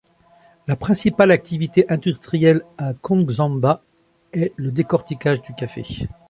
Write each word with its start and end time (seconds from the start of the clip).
La 0.65 0.75
principale 0.75 1.29
activité 1.29 1.87
industrielle 1.91 2.63
à 2.79 2.93
Nkongsamba 2.93 3.83
est 4.33 4.51
le 4.55 4.71
décorticage 4.71 5.43
du 5.43 5.53
café. 5.53 6.07